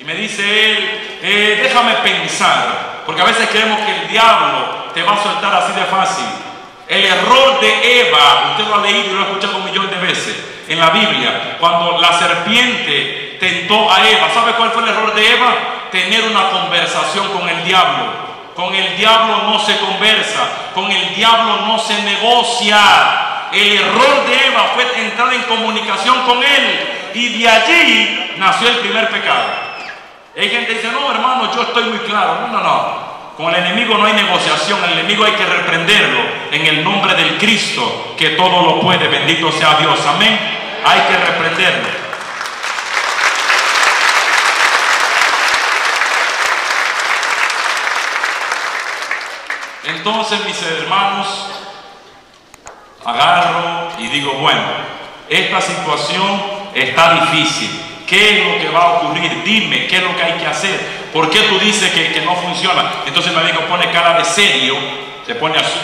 Y 0.00 0.04
me 0.04 0.14
dice 0.14 0.42
él, 0.42 1.18
eh, 1.22 1.60
déjame 1.62 1.94
pensar. 1.96 3.02
Porque 3.06 3.22
a 3.22 3.26
veces 3.26 3.48
creemos 3.48 3.80
que 3.82 3.92
el 3.92 4.08
diablo 4.08 4.90
te 4.92 5.02
va 5.04 5.12
a 5.12 5.22
soltar 5.22 5.54
así 5.54 5.72
de 5.72 5.84
fácil. 5.84 6.24
El 6.88 7.04
error 7.04 7.60
de 7.60 8.00
Eva, 8.00 8.50
usted 8.50 8.66
lo 8.66 8.74
ha 8.74 8.82
leído 8.82 9.10
y 9.10 9.14
lo 9.14 9.20
ha 9.20 9.26
escuchado 9.28 9.58
un 9.58 9.64
millón 9.64 9.88
de 9.90 9.96
veces 9.96 10.36
en 10.68 10.78
la 10.80 10.90
Biblia, 10.90 11.56
cuando 11.60 11.98
la 11.98 12.18
serpiente 12.18 13.21
tentó 13.42 13.90
a 13.90 14.08
Eva. 14.08 14.30
¿Sabe 14.32 14.52
cuál 14.52 14.70
fue 14.70 14.84
el 14.84 14.90
error 14.90 15.12
de 15.14 15.34
Eva? 15.34 15.56
Tener 15.90 16.22
una 16.28 16.48
conversación 16.50 17.26
con 17.30 17.48
el 17.48 17.64
diablo. 17.64 18.32
Con 18.54 18.72
el 18.72 18.96
diablo 18.96 19.50
no 19.50 19.58
se 19.58 19.78
conversa, 19.78 20.46
con 20.74 20.90
el 20.90 21.14
diablo 21.14 21.66
no 21.66 21.78
se 21.78 22.00
negocia. 22.02 22.78
El 23.50 23.78
error 23.78 24.26
de 24.26 24.46
Eva 24.46 24.70
fue 24.74 24.86
entrar 25.02 25.34
en 25.34 25.42
comunicación 25.42 26.22
con 26.22 26.38
él 26.38 27.10
y 27.14 27.38
de 27.38 27.48
allí 27.48 28.32
nació 28.36 28.68
el 28.68 28.76
primer 28.76 29.08
pecado. 29.08 29.44
Hay 30.36 30.48
gente 30.48 30.68
que 30.68 30.74
dice, 30.74 30.92
no, 30.92 31.10
hermano, 31.10 31.52
yo 31.52 31.62
estoy 31.62 31.84
muy 31.84 31.98
claro. 32.00 32.42
No, 32.42 32.48
no, 32.48 32.60
no. 32.62 33.12
Con 33.36 33.52
el 33.52 33.64
enemigo 33.64 33.98
no 33.98 34.04
hay 34.04 34.12
negociación, 34.12 34.78
el 34.84 34.98
enemigo 34.98 35.24
hay 35.24 35.32
que 35.32 35.46
reprenderlo 35.46 36.20
en 36.52 36.66
el 36.66 36.84
nombre 36.84 37.14
del 37.14 37.38
Cristo, 37.38 38.14
que 38.16 38.30
todo 38.30 38.62
lo 38.62 38.80
puede. 38.80 39.08
Bendito 39.08 39.50
sea 39.50 39.78
Dios. 39.80 39.98
Amén. 40.06 40.38
Hay 40.84 41.00
que 41.00 41.16
reprenderlo. 41.16 42.01
Entonces, 49.84 50.44
mis 50.44 50.62
hermanos, 50.62 51.26
agarro 53.04 53.90
y 53.98 54.06
digo, 54.08 54.32
bueno, 54.34 54.62
esta 55.28 55.60
situación 55.60 56.42
está 56.74 57.14
difícil. 57.14 57.70
¿Qué 58.06 58.30
es 58.30 58.46
lo 58.46 58.58
que 58.60 58.68
va 58.68 58.82
a 58.82 58.92
ocurrir? 58.98 59.42
Dime, 59.42 59.86
¿qué 59.86 59.96
es 59.96 60.02
lo 60.02 60.16
que 60.16 60.22
hay 60.22 60.38
que 60.38 60.46
hacer? 60.46 60.78
¿Por 61.12 61.30
qué 61.30 61.40
tú 61.42 61.58
dices 61.58 61.90
que, 61.92 62.12
que 62.12 62.20
no 62.22 62.36
funciona? 62.36 62.92
Entonces 63.06 63.32
me 63.34 63.44
dijo, 63.44 63.60
pone 63.62 63.90
cara 63.90 64.18
de 64.18 64.24
serio, 64.24 64.76
se 65.26 65.34
pone 65.34 65.58
así. 65.58 65.80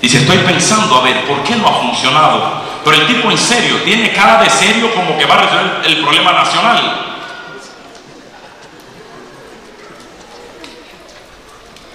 Dice, 0.00 0.18
estoy 0.18 0.38
pensando, 0.38 0.96
a 0.96 1.02
ver, 1.02 1.24
¿por 1.26 1.44
qué 1.44 1.54
no 1.54 1.68
ha 1.68 1.74
funcionado? 1.74 2.71
Pero 2.84 2.96
el 2.96 3.06
tipo 3.06 3.30
en 3.30 3.38
serio, 3.38 3.76
tiene 3.84 4.12
cara 4.12 4.42
de 4.42 4.50
serio 4.50 4.92
como 4.94 5.16
que 5.16 5.24
va 5.24 5.34
a 5.34 5.42
resolver 5.42 5.80
el 5.84 6.02
problema 6.02 6.32
nacional. 6.32 7.06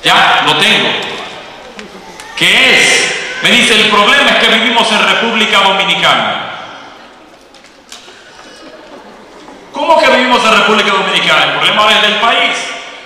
Ya, 0.03 0.43
lo 0.45 0.55
tengo. 0.57 0.89
¿Qué 2.37 2.75
es? 2.75 3.15
Me 3.43 3.51
dice, 3.51 3.75
el 3.75 3.89
problema 3.89 4.29
es 4.29 4.35
que 4.37 4.55
vivimos 4.55 4.89
en 4.91 5.07
República 5.07 5.59
Dominicana. 5.59 6.43
¿Cómo 9.73 9.99
que 9.99 10.09
vivimos 10.09 10.43
en 10.43 10.57
República 10.57 10.91
Dominicana? 10.91 11.43
El 11.43 11.51
problema 11.51 11.91
es 11.91 12.01
del 12.01 12.15
país. 12.15 12.57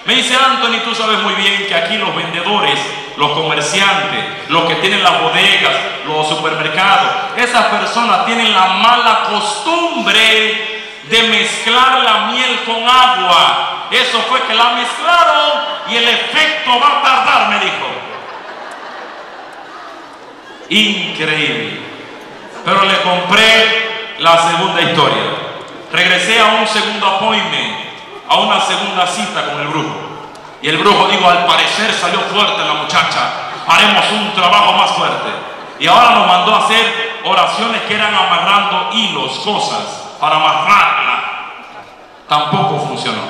Me 0.06 0.16
dice 0.16 0.36
Anthony, 0.36 0.80
tú 0.84 0.96
sabes 0.96 1.20
muy 1.20 1.34
bien 1.34 1.66
que 1.68 1.76
aquí 1.76 1.98
los 1.98 2.16
vendedores, 2.16 2.80
los 3.18 3.32
comerciantes, 3.32 4.24
los 4.50 4.64
que 4.64 4.76
tienen 4.76 5.04
las 5.04 5.22
bodegas, 5.22 5.74
los 6.06 6.28
supermercados, 6.28 7.10
esas 7.38 7.66
personas 7.66 8.26
tienen 8.26 8.54
la 8.54 8.66
mala 8.68 9.24
costumbre 9.30 10.82
de 11.04 11.24
mezclar 11.24 12.04
la 12.04 12.32
miel 12.32 12.64
con 12.66 12.78
agua. 12.88 13.88
Eso 13.92 14.20
fue 14.30 14.42
que 14.44 14.54
la 14.54 14.72
mezclaron 14.72 15.52
y 15.90 15.96
el 15.98 16.08
efecto 16.08 16.80
va 16.80 17.00
a 17.00 17.02
tardar, 17.02 17.50
me 17.50 17.60
dijo. 17.60 17.88
Increíble. 20.70 21.82
Pero 22.64 22.86
le 22.86 23.02
compré 23.02 24.16
la 24.20 24.38
segunda 24.50 24.82
historia. 24.82 25.24
Regresé 25.92 26.40
a 26.40 26.46
un 26.62 26.68
segundo 26.68 27.06
appointment, 27.06 27.76
a 28.30 28.38
una 28.38 28.62
segunda 28.62 29.06
cita 29.08 29.46
con 29.48 29.60
el 29.60 29.68
brujo. 29.68 30.11
Y 30.62 30.70
el 30.70 30.78
brujo 30.78 31.08
dijo, 31.08 31.28
al 31.28 31.46
parecer 31.46 31.94
salió 31.94 32.20
fuerte 32.20 32.64
la 32.64 32.74
muchacha. 32.76 33.32
Haremos 33.68 34.06
un 34.12 34.34
trabajo 34.34 34.74
más 34.74 34.92
fuerte. 34.92 35.30
Y 35.80 35.88
ahora 35.88 36.12
nos 36.12 36.28
mandó 36.28 36.56
a 36.56 36.66
hacer 36.66 37.22
oraciones 37.24 37.82
que 37.84 37.96
eran 37.96 38.14
amarrando 38.14 38.90
hilos, 38.94 39.40
cosas, 39.40 40.16
para 40.20 40.36
amarrarla. 40.36 41.24
Tampoco 42.28 42.86
funcionó. 42.88 43.22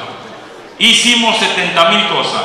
Hicimos 0.78 1.38
70 1.38 1.86
mil 1.86 2.08
cosas 2.10 2.42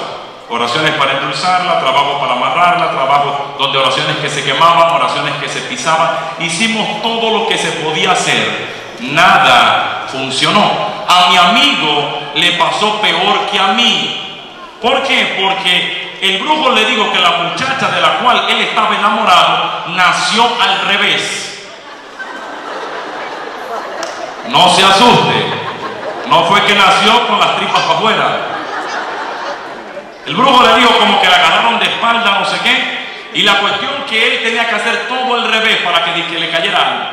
oraciones 0.49 0.93
para 0.93 1.13
endulzarla, 1.13 1.81
trabajo 1.81 2.21
para 2.21 2.35
amarrarla, 2.35 2.91
trabajo 2.91 3.57
donde 3.59 3.79
oraciones 3.79 4.17
que 4.19 4.29
se 4.29 4.45
quemaban, 4.45 4.95
oraciones 4.95 5.35
que 5.37 5.49
se 5.49 5.61
pisaban. 5.63 6.11
Hicimos 6.39 7.03
todo 7.03 7.31
lo 7.31 7.49
que 7.49 7.59
se 7.59 7.71
podía 7.73 8.13
hacer. 8.13 8.97
Nada 9.01 10.07
funcionó. 10.11 10.71
A 11.09 11.29
mi 11.31 11.37
amigo 11.37 12.21
le 12.35 12.53
pasó 12.53 13.01
peor 13.01 13.47
que 13.51 13.59
a 13.59 13.69
mí. 13.69 14.26
¿Por 14.87 15.03
qué? 15.03 15.37
Porque 15.41 16.19
el 16.21 16.39
brujo 16.39 16.71
le 16.71 16.85
dijo 16.85 17.13
que 17.13 17.19
la 17.19 17.31
muchacha 17.31 17.89
de 17.89 18.01
la 18.01 18.19
cual 18.19 18.47
él 18.49 18.61
estaba 18.61 18.95
enamorado 18.95 19.89
nació 19.89 20.45
al 20.63 20.87
revés. 20.87 21.67
No 24.49 24.69
se 24.69 24.85
asuste. 24.85 25.45
No 26.29 26.45
fue 26.45 26.63
que 26.67 26.75
nació 26.77 27.27
con 27.27 27.41
las 27.41 27.57
tripas 27.57 27.81
para 27.81 27.99
afuera 27.99 28.57
el 30.27 30.35
brujo 30.35 30.63
le 30.65 30.75
dijo 30.75 30.91
como 30.99 31.21
que 31.21 31.29
la 31.29 31.37
agarraron 31.37 31.79
de 31.79 31.87
espalda, 31.87 32.39
no 32.41 32.45
sé 32.45 32.59
qué. 32.61 33.07
Y 33.35 33.43
la 33.43 33.61
cuestión 33.61 33.93
que 34.09 34.35
él 34.35 34.43
tenía 34.43 34.69
que 34.69 34.75
hacer 34.75 35.07
todo 35.09 35.35
al 35.35 35.51
revés 35.51 35.79
para 35.79 36.05
que, 36.05 36.39
le 36.39 36.51
cayera 36.51 36.79
algo. 36.79 37.05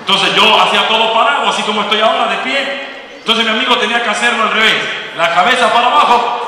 Entonces 0.00 0.34
yo 0.34 0.60
hacía 0.60 0.88
todo 0.88 1.12
parado, 1.12 1.48
así 1.48 1.62
como 1.62 1.82
estoy 1.82 2.00
ahora 2.00 2.26
de 2.26 2.36
pie. 2.38 2.88
Entonces 3.18 3.44
mi 3.44 3.50
amigo 3.50 3.76
tenía 3.78 4.02
que 4.02 4.10
hacerlo 4.10 4.44
al 4.44 4.52
revés. 4.52 4.74
La 5.16 5.32
cabeza 5.32 5.72
para 5.72 5.86
abajo, 5.88 6.39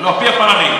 los 0.00 0.16
pies 0.16 0.32
para 0.32 0.52
arriba. 0.52 0.78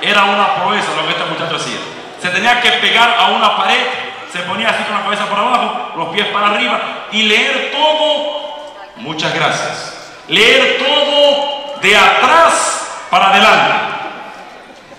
Era 0.00 0.24
una 0.24 0.54
proeza 0.56 0.88
lo 0.96 1.06
que 1.06 1.12
este 1.12 1.24
muchacho 1.24 1.56
hacía. 1.56 1.78
Se 2.20 2.28
tenía 2.30 2.60
que 2.60 2.70
pegar 2.72 3.16
a 3.18 3.26
una 3.28 3.56
pared, 3.56 3.86
se 4.32 4.40
ponía 4.40 4.68
así 4.68 4.82
con 4.84 4.94
la 4.94 5.04
cabeza 5.04 5.26
por 5.26 5.38
abajo, 5.38 5.92
los 5.96 6.08
pies 6.08 6.26
para 6.28 6.48
arriba 6.48 6.80
y 7.12 7.22
leer 7.22 7.72
todo, 7.72 8.74
muchas 8.96 9.34
gracias, 9.34 10.12
leer 10.28 10.78
todo 10.78 11.80
de 11.80 11.96
atrás 11.96 13.06
para 13.10 13.30
adelante. 13.30 13.74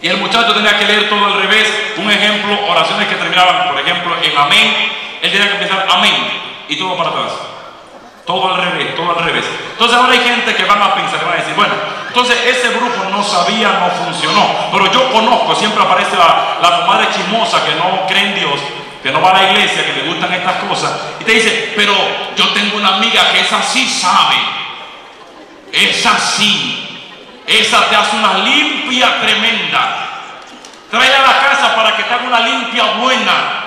Y 0.02 0.08
el 0.08 0.18
muchacho 0.18 0.54
tenía 0.54 0.78
que 0.78 0.86
leer 0.86 1.10
todo 1.10 1.26
al 1.26 1.42
revés. 1.42 1.68
Un 1.98 2.12
ejemplo, 2.12 2.68
oraciones 2.68 3.08
que 3.08 3.16
terminaban, 3.16 3.70
por 3.70 3.80
ejemplo, 3.80 4.16
en 4.22 4.38
amén. 4.38 4.76
Él 5.22 5.32
tenía 5.32 5.48
que 5.48 5.56
empezar 5.56 5.88
amén 5.90 6.14
y 6.68 6.76
todo 6.78 6.96
para 6.96 7.10
atrás. 7.10 7.32
Todo 8.26 8.54
al 8.54 8.62
revés, 8.62 8.96
todo 8.96 9.18
al 9.18 9.24
revés. 9.24 9.46
Entonces 9.72 9.98
ahora 9.98 10.14
hay 10.14 10.20
gente 10.20 10.56
que 10.56 10.66
van 10.66 10.82
a 10.82 10.96
pensar, 10.96 11.24
van 11.24 11.36
a 11.36 11.38
decir, 11.38 11.54
bueno, 11.56 11.74
entonces 12.08 12.38
ese 12.48 12.70
grupo 12.70 13.10
no 13.12 13.24
sabía, 13.24 13.74
no 13.74 14.06
funcionó. 14.06 14.72
Pero 14.72 14.92
yo 14.92 15.12
conozco, 15.12 15.54
siempre 15.54 15.84
aparece 15.84 16.16
la, 16.18 16.58
la 16.62 16.86
madre 16.88 17.08
chismosa 17.14 17.64
que 17.64 17.76
no 17.76 18.08
cree 18.08 18.24
en 18.24 18.36
Dios, 18.36 18.60
que 19.04 19.12
no 19.12 19.22
va 19.22 19.30
a 19.30 19.44
la 19.44 19.52
iglesia, 19.52 19.86
que 19.86 20.02
le 20.02 20.08
gustan 20.08 20.34
estas 20.34 20.56
cosas. 20.64 20.92
Y 21.20 21.24
te 21.24 21.34
dice, 21.34 21.74
pero 21.76 21.94
yo 22.36 22.48
tengo 22.54 22.78
una 22.78 22.96
amiga 22.96 23.32
que 23.32 23.42
esa 23.42 23.62
sí 23.62 23.88
sabe. 23.88 24.38
Es 25.72 26.06
así. 26.06 26.82
Esa 27.46 27.88
te 27.90 27.96
hace 27.96 28.16
una 28.16 28.40
limpia 28.40 29.22
tremenda. 29.22 30.08
Trae 30.90 31.14
a 31.14 31.22
la 31.22 31.40
casa 31.42 31.76
para 31.76 31.96
que 31.96 32.04
te 32.04 32.14
haga 32.14 32.24
una 32.24 32.40
limpia 32.40 32.86
buena. 32.94 33.64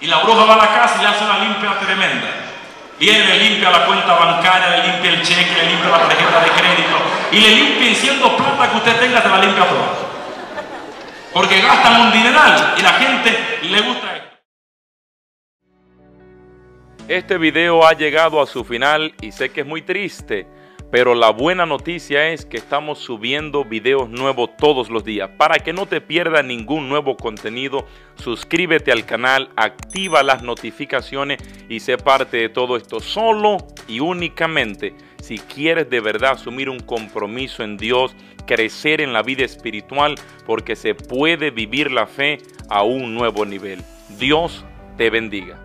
Y 0.00 0.06
la 0.06 0.18
bruja 0.18 0.44
va 0.46 0.54
a 0.54 0.58
la 0.58 0.74
casa 0.74 0.96
y 0.98 1.02
le 1.02 1.08
hace 1.08 1.24
una 1.24 1.38
limpia 1.38 1.78
tremenda. 1.78 2.44
Viene, 2.98 3.38
limpia 3.38 3.70
la 3.70 3.86
cuenta 3.86 4.14
bancaria, 4.14 4.70
le 4.70 4.92
limpia 4.92 5.10
el 5.10 5.22
cheque, 5.22 5.54
le 5.56 5.70
limpia 5.70 5.90
la 5.90 6.08
tarjeta 6.08 6.40
de 6.40 6.50
crédito. 6.50 6.96
Y 7.32 7.40
le 7.40 7.50
limpia 7.50 7.94
siendo 7.94 8.36
plata 8.36 8.70
que 8.70 8.76
usted 8.76 9.00
tenga, 9.00 9.20
se 9.20 9.28
la 9.28 9.38
limpia 9.38 9.68
toda. 9.68 10.14
Porque 11.32 11.60
gastan 11.60 12.00
un 12.00 12.12
dineral 12.12 12.74
y 12.78 12.82
la 12.82 12.92
gente 12.92 13.58
le 13.62 13.80
gusta 13.80 14.16
esto. 14.16 14.28
Este 17.08 17.38
video 17.38 17.86
ha 17.86 17.92
llegado 17.92 18.40
a 18.40 18.46
su 18.46 18.64
final 18.64 19.14
y 19.20 19.32
sé 19.32 19.50
que 19.50 19.62
es 19.62 19.66
muy 19.66 19.82
triste, 19.82 20.46
pero 20.94 21.16
la 21.16 21.30
buena 21.30 21.66
noticia 21.66 22.28
es 22.28 22.46
que 22.46 22.56
estamos 22.56 23.00
subiendo 23.00 23.64
videos 23.64 24.08
nuevos 24.08 24.56
todos 24.56 24.90
los 24.90 25.02
días. 25.02 25.28
Para 25.36 25.58
que 25.58 25.72
no 25.72 25.86
te 25.86 26.00
pierdas 26.00 26.44
ningún 26.44 26.88
nuevo 26.88 27.16
contenido, 27.16 27.84
suscríbete 28.14 28.92
al 28.92 29.04
canal, 29.04 29.50
activa 29.56 30.22
las 30.22 30.44
notificaciones 30.44 31.40
y 31.68 31.80
sé 31.80 31.98
parte 31.98 32.36
de 32.36 32.48
todo 32.48 32.76
esto 32.76 33.00
solo 33.00 33.56
y 33.88 33.98
únicamente 33.98 34.94
si 35.20 35.38
quieres 35.38 35.90
de 35.90 35.98
verdad 35.98 36.34
asumir 36.34 36.70
un 36.70 36.78
compromiso 36.78 37.64
en 37.64 37.76
Dios, 37.76 38.14
crecer 38.46 39.00
en 39.00 39.12
la 39.12 39.24
vida 39.24 39.44
espiritual, 39.44 40.14
porque 40.46 40.76
se 40.76 40.94
puede 40.94 41.50
vivir 41.50 41.90
la 41.90 42.06
fe 42.06 42.38
a 42.70 42.84
un 42.84 43.16
nuevo 43.16 43.44
nivel. 43.44 43.82
Dios 44.20 44.64
te 44.96 45.10
bendiga. 45.10 45.63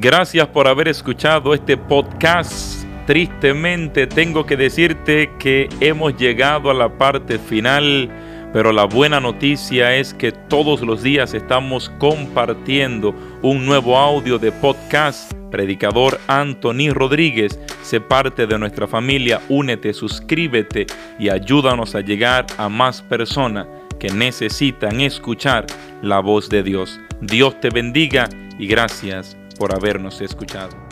Gracias 0.00 0.48
por 0.48 0.66
haber 0.66 0.88
escuchado 0.88 1.54
este 1.54 1.76
podcast. 1.76 2.84
Tristemente 3.06 4.08
tengo 4.08 4.44
que 4.44 4.56
decirte 4.56 5.30
que 5.38 5.68
hemos 5.80 6.16
llegado 6.16 6.68
a 6.68 6.74
la 6.74 6.98
parte 6.98 7.38
final, 7.38 8.10
pero 8.52 8.72
la 8.72 8.86
buena 8.86 9.20
noticia 9.20 9.94
es 9.94 10.12
que 10.12 10.32
todos 10.32 10.80
los 10.80 11.02
días 11.04 11.32
estamos 11.32 11.90
compartiendo 11.98 13.14
un 13.40 13.64
nuevo 13.64 13.96
audio 13.96 14.36
de 14.38 14.50
podcast. 14.50 15.32
Predicador 15.52 16.18
Anthony 16.26 16.92
Rodríguez, 16.92 17.60
sé 17.82 18.00
parte 18.00 18.48
de 18.48 18.58
nuestra 18.58 18.88
familia, 18.88 19.40
únete, 19.48 19.92
suscríbete 19.92 20.86
y 21.20 21.28
ayúdanos 21.28 21.94
a 21.94 22.00
llegar 22.00 22.46
a 22.58 22.68
más 22.68 23.00
personas 23.00 23.68
que 24.00 24.08
necesitan 24.08 25.00
escuchar 25.00 25.66
la 26.02 26.18
voz 26.18 26.48
de 26.48 26.64
Dios. 26.64 26.98
Dios 27.20 27.60
te 27.60 27.70
bendiga 27.70 28.28
y 28.58 28.66
gracias 28.66 29.36
por 29.58 29.74
habernos 29.74 30.20
escuchado. 30.20 30.83